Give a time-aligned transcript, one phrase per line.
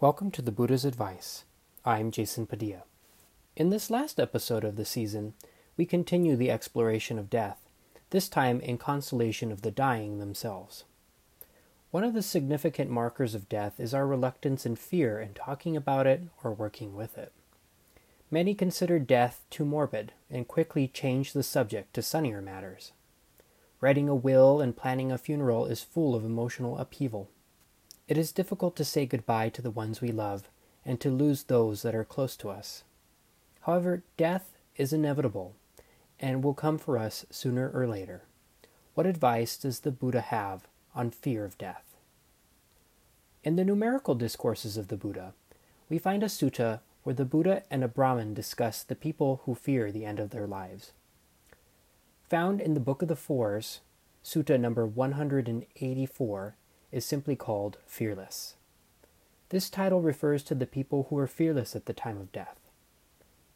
[0.00, 1.44] Welcome to the Buddha's Advice.
[1.84, 2.82] I'm Jason Padilla.
[3.54, 5.34] In this last episode of the season,
[5.76, 7.60] we continue the exploration of death,
[8.10, 10.82] this time in consolation of the dying themselves.
[11.92, 16.08] One of the significant markers of death is our reluctance and fear in talking about
[16.08, 17.32] it or working with it.
[18.32, 22.90] Many consider death too morbid and quickly change the subject to sunnier matters.
[23.80, 27.30] Writing a will and planning a funeral is full of emotional upheaval.
[28.06, 30.50] It is difficult to say goodbye to the ones we love
[30.84, 32.84] and to lose those that are close to us.
[33.62, 35.54] However, death is inevitable
[36.20, 38.24] and will come for us sooner or later.
[38.94, 41.96] What advice does the Buddha have on fear of death?
[43.42, 45.32] In the numerical discourses of the Buddha,
[45.88, 49.90] we find a sutta where the Buddha and a Brahmin discuss the people who fear
[49.90, 50.92] the end of their lives.
[52.28, 53.80] Found in the Book of the Fours,
[54.24, 56.56] Sutta number 184
[56.94, 58.54] is simply called fearless.
[59.48, 62.56] This title refers to the people who were fearless at the time of death.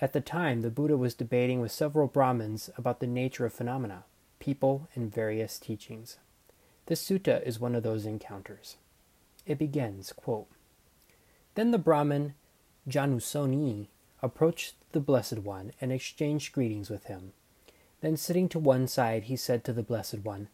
[0.00, 4.04] At the time, the Buddha was debating with several Brahmins about the nature of phenomena,
[4.40, 6.18] people, and various teachings.
[6.86, 8.76] This sutta is one of those encounters.
[9.46, 10.48] It begins, quote,
[11.54, 12.34] Then the Brahmin
[12.88, 13.86] Janusoni
[14.22, 17.32] approached the Blessed One and exchanged greetings with him.
[18.00, 20.48] Then, sitting to one side, he said to the Blessed One,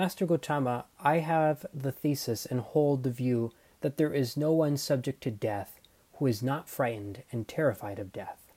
[0.00, 4.78] Master Gotama, I have the thesis and hold the view that there is no one
[4.78, 5.78] subject to death
[6.14, 8.50] who is not frightened and terrified of death.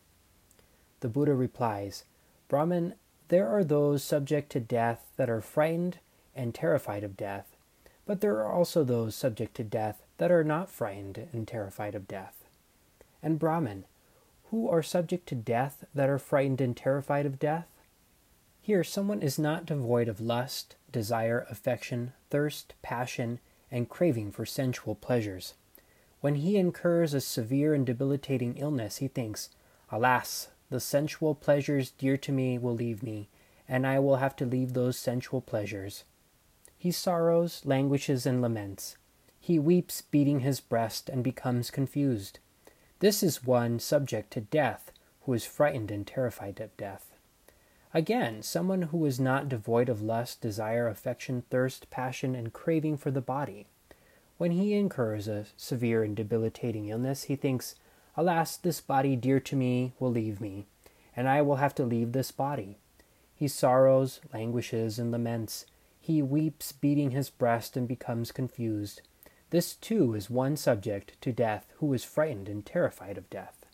[1.02, 2.06] The Buddha replies,
[2.48, 2.94] Brahman,
[3.28, 5.98] there are those subject to death that are frightened
[6.34, 7.58] and terrified of death,
[8.06, 12.08] but there are also those subject to death that are not frightened and terrified of
[12.08, 12.46] death.
[13.22, 13.84] And Brahman,
[14.50, 17.68] who are subject to death that are frightened and terrified of death?
[18.62, 24.96] Here, someone is not devoid of lust, desire, affection, thirst, passion, and craving for sensual
[24.96, 25.56] pleasures.
[26.22, 29.50] When he incurs a severe and debilitating illness, he thinks,
[29.92, 33.28] Alas, the sensual pleasures dear to me will leave me,
[33.68, 36.06] and I will have to leave those sensual pleasures.
[36.78, 38.98] He sorrows, languishes, and laments.
[39.40, 42.40] He weeps, beating his breast, and becomes confused.
[43.00, 44.92] This is one subject to death,
[45.24, 47.13] who is frightened and terrified of death.
[47.96, 53.12] Again, someone who is not devoid of lust, desire, affection, thirst, passion, and craving for
[53.12, 53.68] the body.
[54.38, 57.76] When he incurs a severe and debilitating illness, he thinks,
[58.18, 60.66] Alas, this body dear to me will leave me,
[61.16, 62.78] and I will have to leave this body.
[63.36, 65.66] He sorrows, languishes, and laments.
[66.00, 69.02] He weeps, beating his breast, and becomes confused.
[69.52, 73.68] This too is one subject to death who is frightened and terrified of death.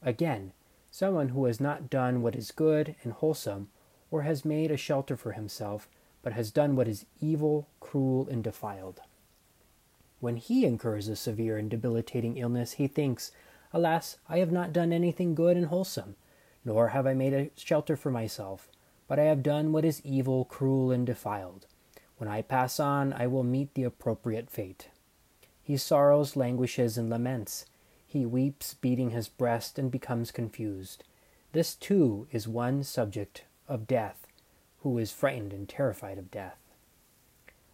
[0.00, 0.52] Again,
[0.98, 3.68] someone who has not done what is good and wholesome,
[4.10, 5.88] or has made a shelter for himself,
[6.22, 9.00] but has done what is evil, cruel, and defiled.
[10.18, 13.30] When he incurs a severe and debilitating illness, he thinks,
[13.72, 16.16] Alas, I have not done anything good and wholesome,
[16.64, 18.68] nor have I made a shelter for myself,
[19.06, 21.66] but I have done what is evil, cruel, and defiled.
[22.16, 24.88] When I pass on, I will meet the appropriate fate.
[25.62, 27.66] He sorrows, languishes, and laments.
[28.10, 31.04] He weeps, beating his breast, and becomes confused.
[31.52, 34.26] This too is one subject of death,
[34.78, 36.56] who is frightened and terrified of death.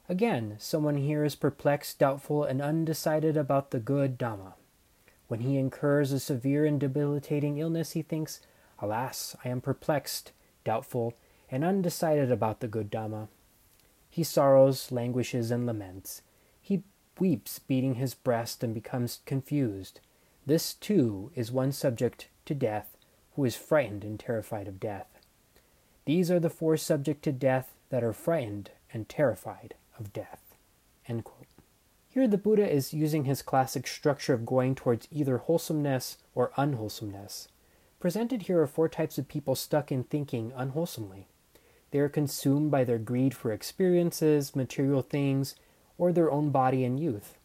[0.09, 4.55] Again, someone here is perplexed, doubtful, and undecided about the good Dhamma.
[5.29, 8.41] When he incurs a severe and debilitating illness, he thinks,
[8.81, 10.33] Alas, I am perplexed,
[10.65, 11.15] doubtful,
[11.49, 13.29] and undecided about the good Dhamma.
[14.11, 16.23] He sorrows, languishes, and laments.
[16.61, 16.83] He
[17.21, 20.01] weeps, beating his breast, and becomes confused.
[20.47, 22.97] This, too, is one subject to death
[23.35, 25.07] who is frightened and terrified of death.
[26.05, 30.55] These are the four subject to death that are frightened and terrified of death.
[32.09, 37.49] Here, the Buddha is using his classic structure of going towards either wholesomeness or unwholesomeness.
[37.99, 41.27] Presented here are four types of people stuck in thinking unwholesomely.
[41.91, 45.57] They are consumed by their greed for experiences, material things,
[45.99, 47.39] or their own body and youth.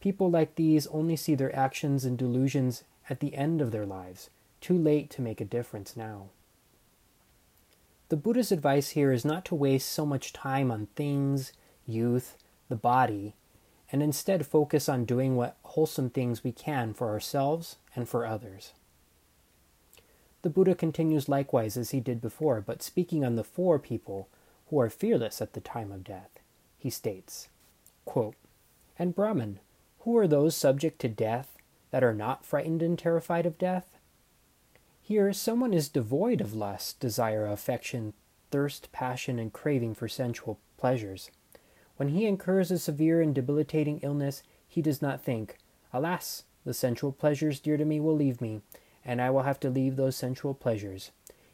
[0.00, 4.30] People like these only see their actions and delusions at the end of their lives,
[4.60, 6.28] too late to make a difference now.
[8.08, 11.52] The Buddha's advice here is not to waste so much time on things,
[11.86, 12.36] youth,
[12.68, 13.34] the body,
[13.90, 18.72] and instead focus on doing what wholesome things we can for ourselves and for others.
[20.42, 24.28] The Buddha continues likewise as he did before, but speaking on the four people
[24.70, 26.38] who are fearless at the time of death,
[26.78, 27.48] he states,
[28.04, 28.36] quote,
[28.98, 29.58] And Brahman,
[30.08, 31.58] who are those subject to death
[31.90, 33.98] that are not frightened and terrified of death?
[35.02, 38.14] Here, someone is devoid of lust, desire, affection,
[38.50, 41.30] thirst, passion, and craving for sensual pleasures.
[41.98, 45.58] When he incurs a severe and debilitating illness, he does not think,
[45.92, 48.62] Alas, The sensual pleasures dear to me will leave me,
[49.04, 51.10] and I will have to leave those sensual pleasures.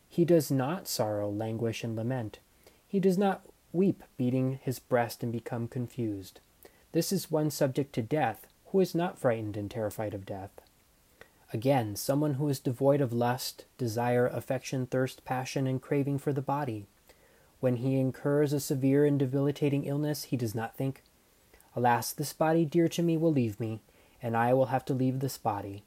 [0.09, 2.39] He does not sorrow, languish, and lament.
[2.87, 6.39] He does not weep, beating his breast and become confused.
[6.95, 10.53] This is one subject to death, who is not frightened and terrified of death.
[11.53, 16.41] Again, someone who is devoid of lust, desire, affection, thirst, passion, and craving for the
[16.41, 16.87] body.
[17.59, 21.03] When he incurs a severe and debilitating illness, he does not think,
[21.75, 23.81] Alas, this body dear to me will leave me,
[24.23, 25.83] and I will have to leave this body.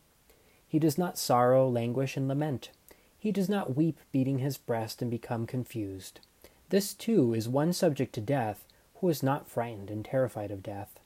[0.68, 2.72] He does not sorrow, languish, and lament.
[3.18, 6.20] He does not weep, beating his breast, and become confused.
[6.68, 8.66] This, too, is one subject to death,
[9.00, 11.00] who is not frightened and terrified of death.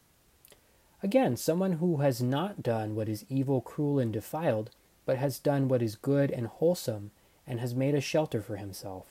[1.04, 4.70] Again, someone who has not done what is evil, cruel, and defiled,
[5.06, 7.12] but has done what is good and wholesome,
[7.48, 9.08] and has made a shelter for himself.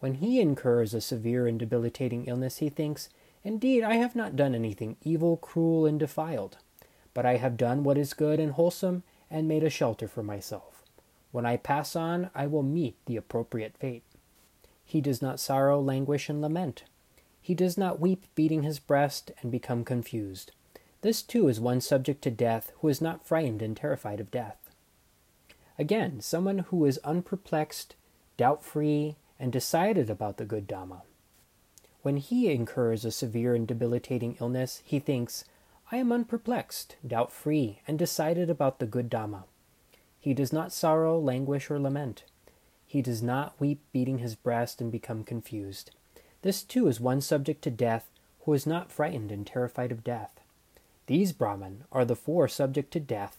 [0.00, 3.10] When he incurs a severe and debilitating illness, he thinks,
[3.44, 6.56] Indeed, I have not done anything evil, cruel, and defiled,
[7.12, 10.82] but I have done what is good and wholesome, and made a shelter for myself.
[11.32, 14.02] When I pass on, I will meet the appropriate fate.
[14.84, 16.84] He does not sorrow, languish, and lament.
[17.40, 20.52] He does not weep, beating his breast, and become confused.
[21.02, 24.70] This too is one subject to death who is not frightened and terrified of death.
[25.78, 27.94] Again, someone who is unperplexed,
[28.36, 31.00] doubt free, and decided about the good Dhamma.
[32.02, 35.44] When he incurs a severe and debilitating illness, he thinks,
[35.90, 39.44] I am unperplexed, doubt free, and decided about the good Dhamma.
[40.18, 42.24] He does not sorrow, languish, or lament.
[42.86, 45.92] He does not weep, beating his breast, and become confused.
[46.42, 48.10] This too is one subject to death
[48.44, 50.40] who is not frightened and terrified of death.
[51.06, 53.36] These Brahman are the four subject to death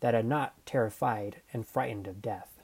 [0.00, 2.58] that are not terrified and frightened of death.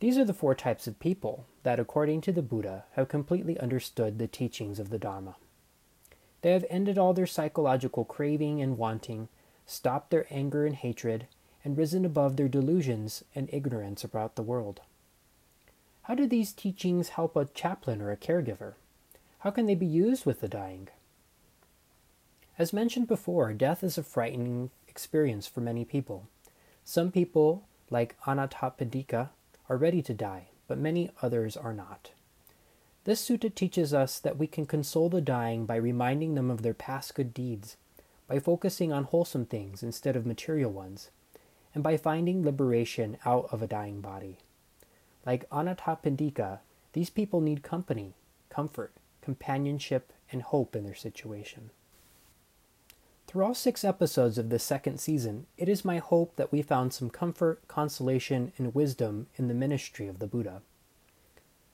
[0.00, 4.18] These are the four types of people that, according to the Buddha, have completely understood
[4.18, 5.36] the teachings of the Dharma.
[6.42, 9.28] They have ended all their psychological craving and wanting,
[9.66, 11.26] stopped their anger and hatred,
[11.62, 14.80] and risen above their delusions and ignorance about the world.
[16.10, 18.74] How do these teachings help a chaplain or a caregiver?
[19.38, 20.88] How can they be used with the dying?
[22.58, 26.26] As mentioned before, death is a frightening experience for many people.
[26.84, 29.28] Some people, like Anathapindika,
[29.68, 32.10] are ready to die, but many others are not.
[33.04, 36.74] This sutta teaches us that we can console the dying by reminding them of their
[36.74, 37.76] past good deeds,
[38.26, 41.10] by focusing on wholesome things instead of material ones,
[41.72, 44.38] and by finding liberation out of a dying body.
[45.26, 46.60] Like Anathapindika,
[46.92, 48.14] these people need company,
[48.48, 51.70] comfort, companionship, and hope in their situation.
[53.26, 56.92] Through all six episodes of this second season, it is my hope that we found
[56.92, 60.62] some comfort, consolation, and wisdom in the ministry of the Buddha.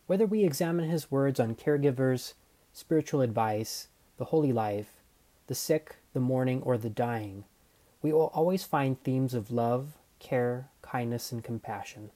[0.06, 2.34] Whether we examine his words on caregivers,
[2.74, 3.88] spiritual advice,
[4.18, 5.00] the holy life,
[5.46, 7.44] the sick, the mourning, or the dying,
[8.02, 12.10] we will always find themes of love, care, kindness, and compassion.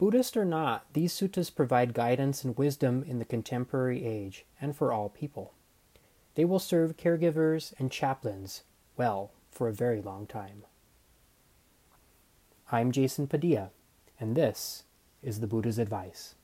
[0.00, 4.94] Buddhist or not, these suttas provide guidance and wisdom in the contemporary age and for
[4.94, 5.52] all people.
[6.36, 8.62] They will serve caregivers and chaplains
[8.96, 10.64] well for a very long time.
[12.72, 13.72] I'm Jason Padilla,
[14.18, 14.84] and this
[15.22, 16.34] is the Buddha's Advice.